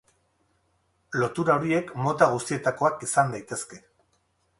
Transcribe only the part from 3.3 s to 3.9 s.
daitezke.